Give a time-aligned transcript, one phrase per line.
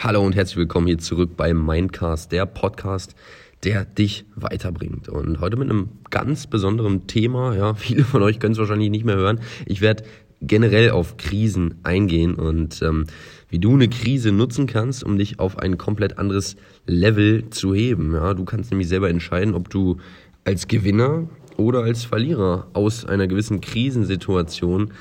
[0.00, 3.16] Hallo und herzlich willkommen hier zurück bei Mindcast, der Podcast,
[3.64, 5.08] der dich weiterbringt.
[5.08, 7.56] Und heute mit einem ganz besonderen Thema.
[7.56, 9.40] Ja, viele von euch können es wahrscheinlich nicht mehr hören.
[9.66, 10.04] Ich werde
[10.40, 13.06] generell auf Krisen eingehen und ähm,
[13.48, 16.54] wie du eine Krise nutzen kannst, um dich auf ein komplett anderes
[16.86, 18.14] Level zu heben.
[18.14, 19.96] Ja, du kannst nämlich selber entscheiden, ob du
[20.44, 24.92] als Gewinner oder als Verlierer aus einer gewissen Krisensituation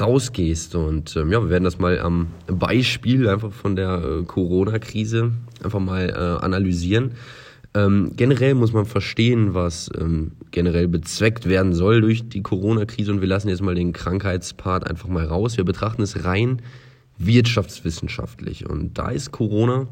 [0.00, 0.74] rausgehst.
[0.74, 5.32] Und ähm, ja, wir werden das mal am Beispiel einfach von der äh, Corona-Krise
[5.62, 7.12] einfach mal äh, analysieren.
[7.74, 13.20] Ähm, generell muss man verstehen, was ähm, generell bezweckt werden soll durch die Corona-Krise und
[13.20, 15.58] wir lassen jetzt mal den Krankheitspart einfach mal raus.
[15.58, 16.62] Wir betrachten es rein
[17.18, 19.88] wirtschaftswissenschaftlich und da ist Corona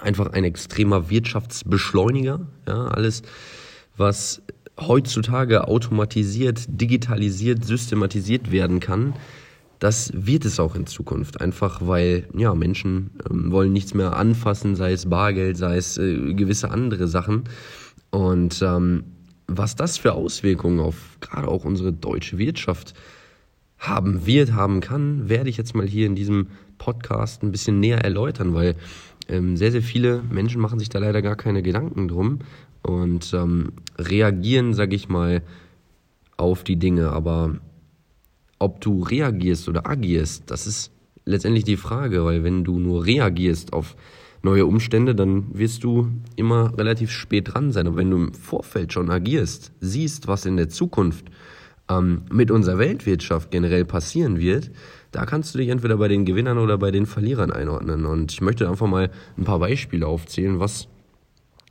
[0.00, 2.40] einfach ein extremer Wirtschaftsbeschleuniger.
[2.66, 3.22] Ja, alles,
[3.96, 4.42] was
[4.80, 9.14] heutzutage automatisiert, digitalisiert, systematisiert werden kann,
[9.78, 11.40] das wird es auch in Zukunft.
[11.40, 16.34] Einfach weil ja Menschen ähm, wollen nichts mehr anfassen, sei es Bargeld, sei es äh,
[16.34, 17.44] gewisse andere Sachen.
[18.10, 19.04] Und ähm,
[19.46, 22.94] was das für Auswirkungen auf gerade auch unsere deutsche Wirtschaft
[23.80, 28.04] haben wird, haben kann, werde ich jetzt mal hier in diesem Podcast ein bisschen näher
[28.04, 28.76] erläutern, weil
[29.28, 32.40] ähm, sehr, sehr viele Menschen machen sich da leider gar keine Gedanken drum
[32.82, 35.42] und ähm, reagieren, sag ich mal,
[36.36, 37.10] auf die Dinge.
[37.10, 37.56] Aber
[38.58, 40.92] ob du reagierst oder agierst, das ist
[41.24, 43.96] letztendlich die Frage, weil wenn du nur reagierst auf
[44.42, 47.86] neue Umstände, dann wirst du immer relativ spät dran sein.
[47.86, 51.30] Aber wenn du im Vorfeld schon agierst, siehst, was in der Zukunft
[51.90, 54.70] ähm, mit unserer Weltwirtschaft generell passieren wird,
[55.12, 58.06] da kannst du dich entweder bei den Gewinnern oder bei den Verlierern einordnen.
[58.06, 60.88] Und ich möchte einfach mal ein paar Beispiele aufzählen, was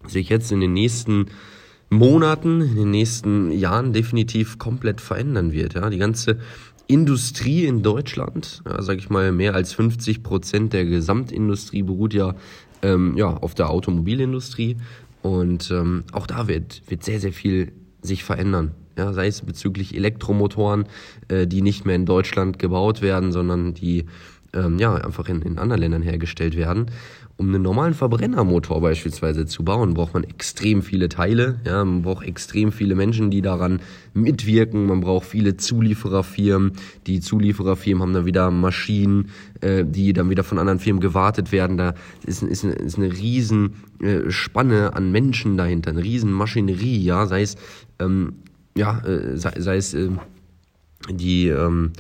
[0.06, 1.28] sich jetzt in den nächsten
[1.90, 5.74] Monaten, in den nächsten Jahren definitiv komplett verändern wird.
[5.74, 6.40] Ja, die ganze
[6.88, 12.36] Industrie in Deutschland, ja, sage ich mal, mehr als 50 Prozent der Gesamtindustrie beruht ja,
[12.82, 14.78] ähm, ja auf der Automobilindustrie
[15.22, 18.72] und ähm, auch da wird, wird sehr, sehr viel sich verändern.
[19.00, 20.84] Ja, sei es bezüglich Elektromotoren,
[21.30, 24.06] äh, die nicht mehr in Deutschland gebaut werden, sondern die
[24.54, 26.88] ähm, ja, einfach in, in anderen Ländern hergestellt werden.
[27.38, 31.62] Um einen normalen Verbrennermotor beispielsweise zu bauen, braucht man extrem viele Teile.
[31.66, 33.80] Ja, man braucht extrem viele Menschen, die daran
[34.14, 34.88] mitwirken.
[34.88, 36.74] Man braucht viele Zuliefererfirmen.
[37.08, 39.30] Die Zuliefererfirmen haben dann wieder Maschinen,
[39.62, 41.78] äh, die dann wieder von anderen Firmen gewartet werden.
[41.78, 41.94] Da
[42.26, 47.02] ist, ist, eine, ist eine riesen äh, Spanne an Menschen dahinter, eine riesen Maschinerie.
[47.02, 47.56] Ja, sei es
[48.00, 48.34] ähm,
[48.80, 50.10] ja, äh, sei, sei es äh,
[51.10, 51.92] die ähm,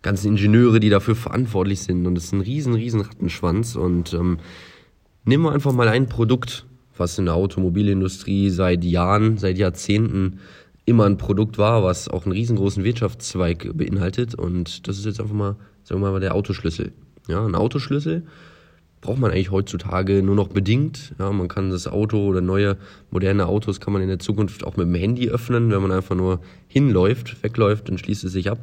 [0.00, 2.06] ganzen Ingenieure, die dafür verantwortlich sind.
[2.06, 3.76] Und es ist ein riesen, riesen Rattenschwanz.
[3.76, 4.38] Und ähm,
[5.24, 6.66] nehmen wir einfach mal ein Produkt,
[6.96, 10.40] was in der Automobilindustrie seit Jahren, seit Jahrzehnten
[10.84, 14.34] immer ein Produkt war, was auch einen riesengroßen Wirtschaftszweig beinhaltet.
[14.34, 16.92] Und das ist jetzt einfach mal, sagen wir mal, der Autoschlüssel.
[17.28, 18.24] Ja, ein Autoschlüssel
[19.02, 21.12] braucht man eigentlich heutzutage nur noch bedingt.
[21.18, 22.78] Ja, man kann das Auto oder neue
[23.10, 26.14] moderne Autos kann man in der Zukunft auch mit dem Handy öffnen, wenn man einfach
[26.14, 28.60] nur hinläuft, wegläuft, dann schließt es sich ab.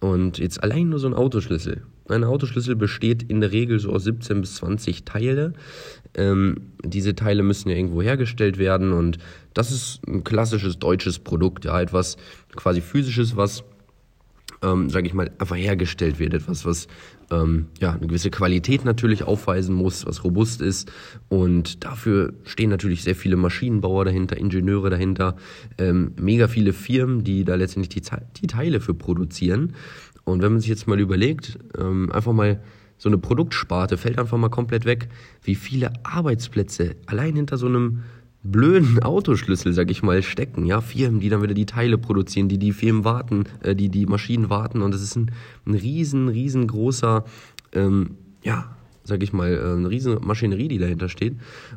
[0.00, 1.82] Und jetzt allein nur so ein Autoschlüssel.
[2.08, 5.52] Ein Autoschlüssel besteht in der Regel so aus 17 bis 20 Teile.
[6.14, 9.18] Ähm, diese Teile müssen ja irgendwo hergestellt werden und
[9.52, 12.16] das ist ein klassisches deutsches Produkt, ja, etwas
[12.56, 13.64] quasi physisches, was
[14.62, 16.34] ähm, sage ich mal, einfach hergestellt wird.
[16.34, 16.88] Etwas, was
[17.30, 20.90] ähm, ja eine gewisse Qualität natürlich aufweisen muss, was robust ist.
[21.28, 25.36] Und dafür stehen natürlich sehr viele Maschinenbauer dahinter, Ingenieure dahinter,
[25.78, 28.10] ähm, mega viele Firmen, die da letztendlich die,
[28.40, 29.74] die Teile für produzieren.
[30.24, 32.60] Und wenn man sich jetzt mal überlegt, ähm, einfach mal
[32.96, 35.08] so eine Produktsparte fällt einfach mal komplett weg,
[35.42, 38.02] wie viele Arbeitsplätze allein hinter so einem
[38.44, 40.66] blöden Autoschlüssel, sag ich mal, stecken.
[40.66, 44.06] Ja, Firmen, die dann wieder die Teile produzieren, die die Firmen warten, äh, die die
[44.06, 44.82] Maschinen warten.
[44.82, 45.32] Und das ist ein,
[45.66, 47.24] ein riesen, riesengroßer,
[47.72, 48.10] ähm,
[48.42, 51.34] ja, sag ich mal, äh, eine riesen Maschinerie, die dahinter steht.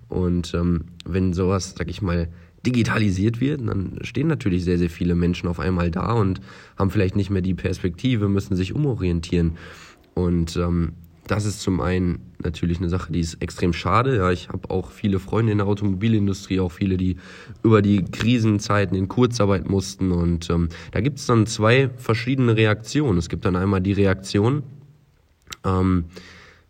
[0.10, 2.30] Und ähm, wenn sowas, sag ich mal,
[2.66, 6.42] digitalisiert wird, dann stehen natürlich sehr, sehr viele Menschen auf einmal da und
[6.78, 9.54] haben vielleicht nicht mehr die Perspektive, müssen sich umorientieren.
[10.16, 10.94] Und ähm,
[11.28, 14.18] das ist zum einen natürlich eine Sache, die ist extrem schade.
[14.18, 17.18] Ja, ich habe auch viele Freunde in der Automobilindustrie, auch viele, die
[17.64, 20.12] über die Krisenzeiten in Kurzarbeit mussten.
[20.12, 23.18] Und ähm, da gibt es dann zwei verschiedene Reaktionen.
[23.18, 24.64] Es gibt dann einmal die Reaktion,
[25.66, 26.06] ähm,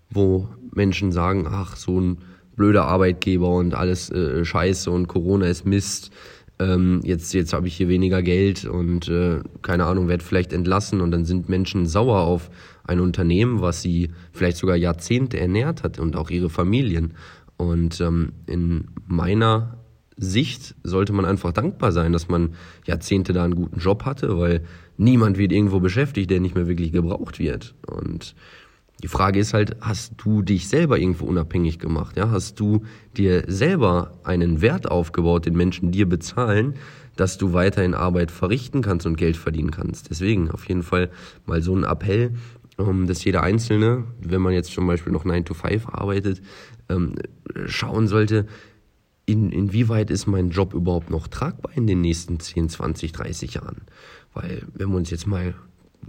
[0.10, 2.18] wo Menschen sagen, ach, so ein
[2.56, 6.12] blöder Arbeitgeber und alles äh, scheiße und Corona ist Mist.
[6.60, 11.02] Ähm, jetzt jetzt habe ich hier weniger Geld und äh, keine Ahnung, werde vielleicht entlassen
[11.02, 12.50] und dann sind Menschen sauer auf
[12.88, 17.14] ein Unternehmen, was sie vielleicht sogar Jahrzehnte ernährt hat und auch ihre Familien.
[17.58, 19.78] Und ähm, in meiner
[20.16, 22.56] Sicht sollte man einfach dankbar sein, dass man
[22.86, 24.64] Jahrzehnte da einen guten Job hatte, weil
[24.98, 27.76] niemand wird irgendwo beschäftigt, der nicht mehr wirklich gebraucht wird.
[27.86, 28.36] Und
[29.04, 32.18] Die Frage ist halt, hast du dich selber irgendwo unabhängig gemacht?
[32.18, 32.84] Ja, hast du
[33.16, 36.74] dir selber einen Wert aufgebaut, den Menschen dir bezahlen,
[37.16, 40.10] dass du weiterhin Arbeit verrichten kannst und Geld verdienen kannst?
[40.10, 41.12] Deswegen auf jeden Fall
[41.46, 42.32] mal so ein Appell,
[42.78, 46.42] dass jeder Einzelne, wenn man jetzt zum Beispiel noch 9 to 5 arbeitet,
[46.90, 47.16] ähm,
[47.66, 48.46] schauen sollte,
[49.26, 53.82] in, inwieweit ist mein Job überhaupt noch tragbar in den nächsten 10, 20, 30 Jahren?
[54.34, 55.56] Weil, wenn wir uns jetzt mal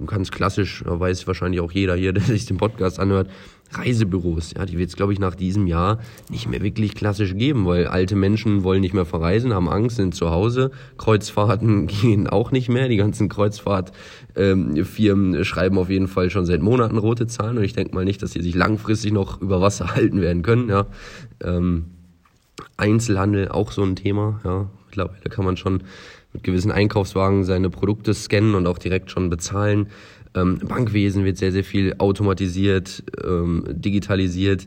[0.07, 3.29] ganz klassisch, weiß wahrscheinlich auch jeder hier, der sich den Podcast anhört,
[3.71, 5.99] Reisebüros, ja, die wird es, glaube ich, nach diesem Jahr
[6.31, 10.15] nicht mehr wirklich klassisch geben, weil alte Menschen wollen nicht mehr verreisen, haben Angst, sind
[10.15, 10.71] zu Hause.
[10.97, 12.89] Kreuzfahrten gehen auch nicht mehr.
[12.89, 17.75] Die ganzen Kreuzfahrtfirmen ähm, schreiben auf jeden Fall schon seit Monaten rote Zahlen und ich
[17.75, 20.71] denke mal nicht, dass sie sich langfristig noch über Wasser halten werden können.
[20.71, 20.87] Ja.
[21.45, 21.91] Ähm,
[22.79, 24.71] Einzelhandel auch so ein Thema, ja.
[24.87, 25.83] Mittlerweile kann man schon
[26.39, 29.89] mit gewissen Einkaufswagen seine Produkte scannen und auch direkt schon bezahlen.
[30.35, 34.67] Ähm, Bankwesen wird sehr, sehr viel automatisiert, ähm, digitalisiert.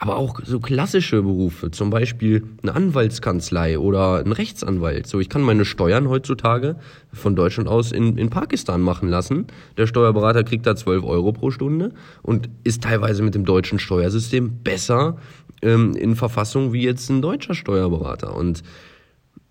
[0.00, 5.08] Aber auch so klassische Berufe, zum Beispiel eine Anwaltskanzlei oder ein Rechtsanwalt.
[5.08, 6.76] So, ich kann meine Steuern heutzutage
[7.12, 9.46] von Deutschland aus in, in Pakistan machen lassen.
[9.76, 11.92] Der Steuerberater kriegt da 12 Euro pro Stunde
[12.22, 15.16] und ist teilweise mit dem deutschen Steuersystem besser
[15.62, 18.36] ähm, in Verfassung wie jetzt ein deutscher Steuerberater.
[18.36, 18.62] Und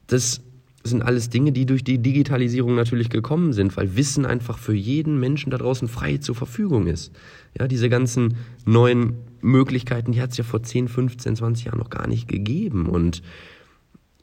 [0.08, 0.42] das
[0.88, 5.20] sind alles Dinge, die durch die Digitalisierung natürlich gekommen sind, weil Wissen einfach für jeden
[5.20, 7.12] Menschen da draußen frei zur Verfügung ist.
[7.58, 11.90] Ja, diese ganzen neuen Möglichkeiten, die hat es ja vor 10, 15, 20 Jahren noch
[11.90, 12.88] gar nicht gegeben.
[12.88, 13.22] Und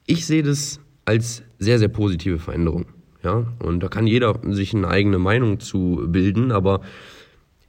[0.06, 2.86] ich sehe das als sehr, sehr positive Veränderung.
[3.22, 6.82] Ja, und da kann jeder sich eine eigene Meinung zu bilden, aber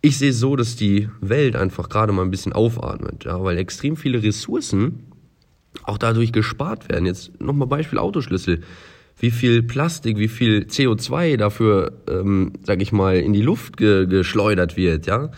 [0.01, 3.57] ich sehe es so, dass die Welt einfach gerade mal ein bisschen aufatmet, ja, weil
[3.57, 4.99] extrem viele Ressourcen
[5.83, 7.05] auch dadurch gespart werden.
[7.05, 8.61] Jetzt nochmal Beispiel Autoschlüssel.
[9.17, 14.07] Wie viel Plastik, wie viel CO2 dafür, ähm, sag ich mal, in die Luft ge
[14.07, 15.31] geschleudert wird, ja.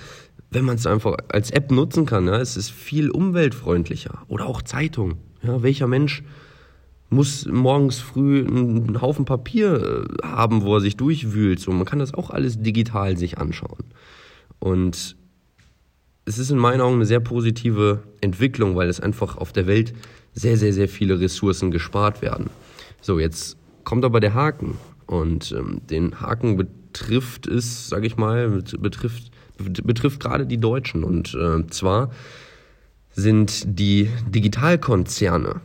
[0.49, 4.23] Wenn man es einfach als App nutzen kann, ja, es ist viel umweltfreundlicher.
[4.29, 5.15] Oder auch Zeitung.
[5.43, 6.23] Ja, welcher Mensch
[7.09, 11.59] muss morgens früh einen Haufen Papier äh, haben, wo er sich durchwühlt.
[11.59, 13.85] So, man kann das auch alles digital sich anschauen.
[14.59, 15.15] Und
[16.25, 19.93] es ist in meinen Augen eine sehr positive Entwicklung, weil es einfach auf der Welt
[20.37, 22.51] sehr, sehr, sehr viele Ressourcen gespart werden.
[23.01, 24.77] So, jetzt kommt aber der Haken.
[25.07, 31.03] Und ähm, den Haken betrifft es, sage ich mal, betrifft, betrifft gerade die Deutschen.
[31.03, 32.11] Und äh, zwar
[33.13, 35.61] sind die Digitalkonzerne,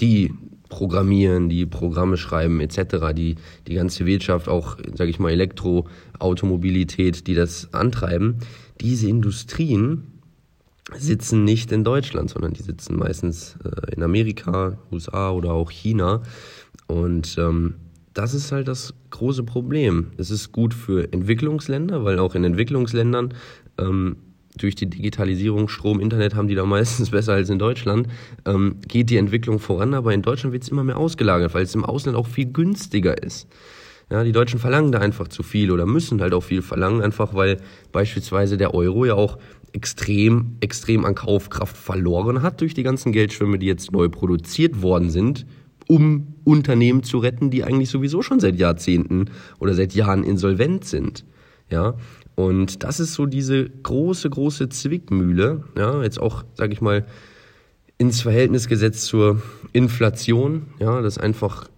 [0.00, 0.34] die
[0.68, 3.36] programmieren, die Programme schreiben etc., die
[3.66, 8.36] die ganze Wirtschaft, auch sage ich mal Elektroautomobilität, die das antreiben,
[8.80, 10.13] diese Industrien
[10.92, 16.22] sitzen nicht in Deutschland, sondern die sitzen meistens äh, in Amerika, USA oder auch China.
[16.86, 17.74] Und ähm,
[18.12, 20.12] das ist halt das große Problem.
[20.18, 23.34] Es ist gut für Entwicklungsländer, weil auch in Entwicklungsländern
[23.78, 24.16] ähm,
[24.56, 28.08] durch die Digitalisierung, Strom, Internet haben die da meistens besser als in Deutschland,
[28.44, 31.74] ähm, geht die Entwicklung voran, aber in Deutschland wird es immer mehr ausgelagert, weil es
[31.74, 33.48] im Ausland auch viel günstiger ist.
[34.10, 37.34] Ja, die Deutschen verlangen da einfach zu viel oder müssen halt auch viel verlangen, einfach
[37.34, 37.56] weil
[37.90, 39.38] beispielsweise der Euro ja auch
[39.74, 45.10] extrem, extrem an Kaufkraft verloren hat durch die ganzen Geldschwimmen, die jetzt neu produziert worden
[45.10, 45.46] sind,
[45.88, 49.26] um Unternehmen zu retten, die eigentlich sowieso schon seit Jahrzehnten
[49.58, 51.24] oder seit Jahren insolvent sind.
[51.70, 51.94] Ja,
[52.36, 57.04] und das ist so diese große, große Zwickmühle, ja, jetzt auch, sag ich mal,
[57.98, 61.68] ins Verhältnis gesetzt zur Inflation, ja, dass einfach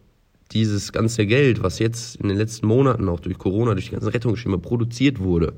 [0.53, 4.09] dieses ganze Geld, was jetzt in den letzten Monaten auch durch Corona, durch die ganzen
[4.09, 5.55] Rettungsschirme produziert wurde,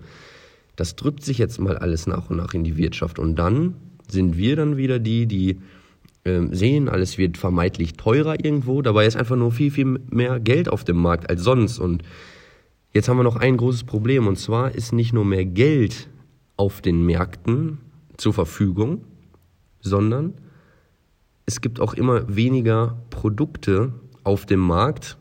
[0.78, 3.18] das drückt sich jetzt mal alles nach und nach in die Wirtschaft.
[3.18, 3.75] Und dann
[4.08, 5.58] sind wir dann wieder die, die
[6.23, 8.80] äh, sehen, alles wird vermeintlich teurer irgendwo.
[8.80, 11.80] Dabei ist einfach nur viel, viel mehr Geld auf dem Markt als sonst.
[11.80, 12.04] Und
[12.94, 14.28] jetzt haben wir noch ein großes Problem.
[14.28, 16.08] Und zwar ist nicht nur mehr Geld
[16.56, 17.78] auf den Märkten
[18.16, 19.04] zur Verfügung,
[19.80, 20.35] sondern
[21.44, 25.18] es gibt auch immer weniger Produkte auf dem Markt,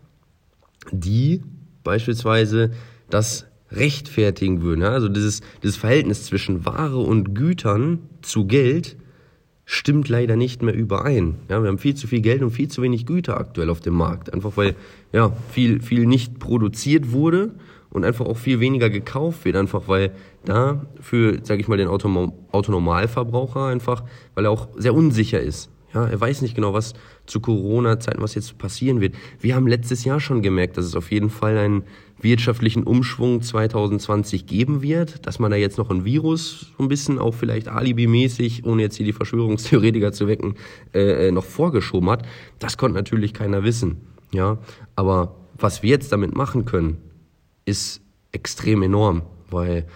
[0.91, 1.41] die
[1.83, 2.73] beispielsweise
[3.09, 4.83] das rechtfertigen würden.
[4.83, 8.97] Also dieses, dieses Verhältnis zwischen Ware und Gütern zu Geld
[9.65, 11.35] stimmt leider nicht mehr überein.
[11.49, 13.95] Ja, wir haben viel zu viel Geld und viel zu wenig Güter aktuell auf dem
[13.95, 14.33] Markt.
[14.33, 14.75] Einfach weil
[15.11, 17.51] ja, viel, viel nicht produziert wurde
[17.89, 19.57] und einfach auch viel weniger gekauft wird.
[19.57, 20.11] Einfach weil
[20.45, 24.03] da für, sage ich mal, den Autonormalverbraucher einfach,
[24.35, 25.69] weil er auch sehr unsicher ist.
[25.97, 26.93] Ja, er weiß nicht genau, was
[27.25, 29.15] zu Corona-Zeiten, was jetzt passieren wird.
[29.39, 31.85] Wir haben letztes Jahr schon gemerkt, dass es auf jeden Fall einen
[32.21, 37.17] wirtschaftlichen Umschwung 2020 geben wird, dass man da jetzt noch ein Virus so ein bisschen
[37.17, 40.53] auch vielleicht alibimäßig, ohne jetzt hier die Verschwörungstheoretiker zu wecken,
[40.93, 42.27] äh, äh, noch vorgeschoben hat.
[42.59, 43.97] Das konnte natürlich keiner wissen.
[44.31, 44.59] Ja,
[44.95, 46.97] aber was wir jetzt damit machen können,
[47.65, 48.01] ist
[48.33, 49.87] extrem enorm, weil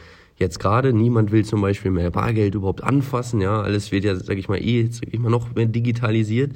[0.42, 4.40] Jetzt gerade, niemand will zum Beispiel mehr Bargeld überhaupt anfassen, ja, alles wird ja, sag
[4.40, 6.54] ich mal, eh, sag ich mal, noch mehr digitalisiert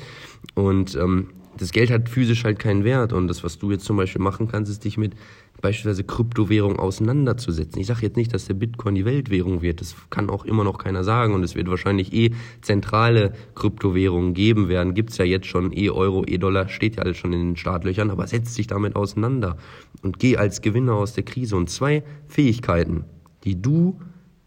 [0.55, 3.95] und ähm, das Geld hat physisch halt keinen Wert und das, was du jetzt zum
[3.95, 5.13] Beispiel machen kannst, ist dich mit
[5.61, 7.79] beispielsweise Kryptowährung auseinanderzusetzen.
[7.79, 10.79] Ich sage jetzt nicht, dass der Bitcoin die Weltwährung wird, das kann auch immer noch
[10.79, 14.95] keiner sagen und es wird wahrscheinlich eh zentrale Kryptowährungen geben werden.
[14.95, 18.55] Gibt's ja jetzt schon, E-Euro, E-Dollar, steht ja alles schon in den Startlöchern, aber setz
[18.55, 19.57] dich damit auseinander
[20.01, 21.55] und geh als Gewinner aus der Krise.
[21.55, 23.05] Und zwei Fähigkeiten,
[23.45, 23.99] die du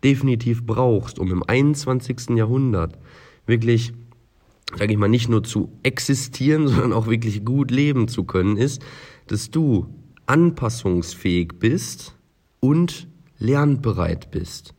[0.05, 2.37] definitiv brauchst, um im 21.
[2.37, 2.99] Jahrhundert
[3.47, 3.93] wirklich
[4.77, 8.83] sage ich mal, nicht nur zu existieren, sondern auch wirklich gut leben zu können, ist,
[9.27, 9.87] dass du
[10.27, 12.17] anpassungsfähig bist
[12.61, 14.75] und lernbereit bist.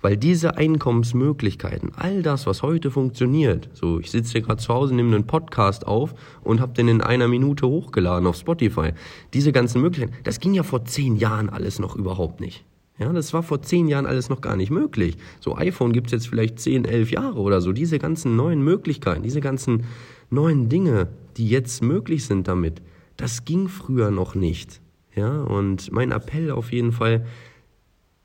[0.00, 4.94] Weil diese Einkommensmöglichkeiten, all das, was heute funktioniert, so ich sitze hier gerade zu Hause,
[4.94, 8.92] nehme einen Podcast auf und habe den in einer Minute hochgeladen auf Spotify.
[9.32, 12.66] Diese ganzen Möglichkeiten, das ging ja vor zehn Jahren alles noch überhaupt nicht.
[12.98, 15.16] Ja, das war vor zehn Jahren alles noch gar nicht möglich.
[15.40, 17.72] So iPhone gibt's jetzt vielleicht zehn, elf Jahre oder so.
[17.72, 19.84] Diese ganzen neuen Möglichkeiten, diese ganzen
[20.30, 22.82] neuen Dinge, die jetzt möglich sind damit,
[23.16, 24.80] das ging früher noch nicht.
[25.16, 27.26] Ja, und mein Appell auf jeden Fall,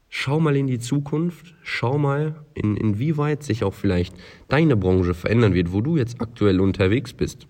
[0.08, 4.16] schau mal in die Zukunft, schau mal, in, inwieweit sich auch vielleicht
[4.48, 7.48] deine Branche verändern wird, wo du jetzt aktuell unterwegs bist.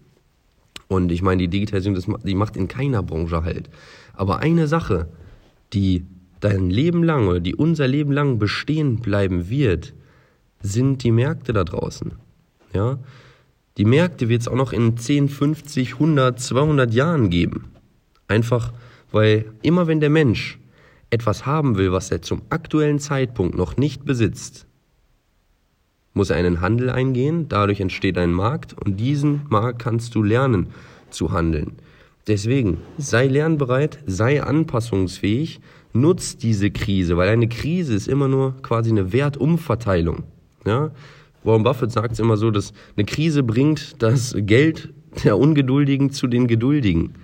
[0.88, 3.70] Und ich meine, die Digitalisierung, das, die macht in keiner Branche halt.
[4.14, 5.10] Aber eine Sache,
[5.72, 6.06] die
[6.40, 9.94] dein Leben lang oder die unser Leben lang bestehen bleiben wird,
[10.62, 12.14] sind die Märkte da draußen.
[12.74, 13.00] Ja?
[13.78, 17.66] Die Märkte wird es auch noch in 10, 50, 100, 200 Jahren geben.
[18.28, 18.74] Einfach,
[19.12, 20.60] weil immer wenn der Mensch
[21.10, 24.68] etwas haben will, was er zum aktuellen Zeitpunkt noch nicht besitzt,
[26.14, 30.68] muss er einen Handel eingehen, dadurch entsteht ein Markt und diesen Markt kannst du lernen
[31.10, 31.78] zu handeln.
[32.28, 35.62] Deswegen sei lernbereit, sei anpassungsfähig,
[35.94, 40.24] nutz diese Krise, weil eine Krise ist immer nur quasi eine Wertumverteilung.
[40.66, 40.92] Ja?
[41.44, 44.94] Warren Buffett sagt es immer so, dass eine Krise bringt das Geld
[45.24, 47.16] der Ungeduldigen zu den Geduldigen.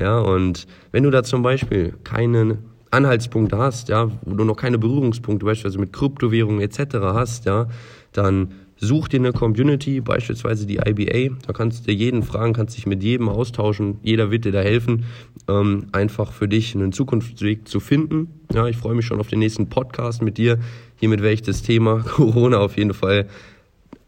[0.00, 2.58] Ja, und wenn du da zum Beispiel keinen
[2.90, 6.96] Anhaltspunkt hast, ja, wo du noch keine Berührungspunkte beispielsweise mit Kryptowährungen etc.
[7.00, 7.66] hast, ja,
[8.12, 8.52] dann
[8.84, 13.02] such dir eine Community, beispielsweise die IBA, da kannst du jeden fragen, kannst dich mit
[13.02, 15.04] jedem austauschen, jeder wird dir da helfen,
[15.48, 18.28] ähm, einfach für dich einen Zukunftsweg zu finden.
[18.52, 20.58] Ja, ich freue mich schon auf den nächsten Podcast mit dir.
[20.96, 23.26] Hiermit werde ich das Thema Corona auf jeden Fall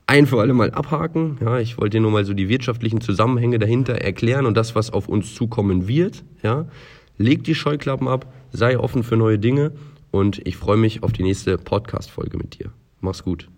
[0.07, 1.39] ein für alle Mal abhaken.
[1.41, 4.93] Ja, ich wollte dir nur mal so die wirtschaftlichen Zusammenhänge dahinter erklären und das, was
[4.93, 6.23] auf uns zukommen wird.
[6.43, 6.67] Ja,
[7.19, 9.73] leg die Scheuklappen ab, sei offen für neue Dinge
[10.11, 12.71] und ich freue mich auf die nächste Podcast-Folge mit dir.
[13.01, 13.49] Mach's gut.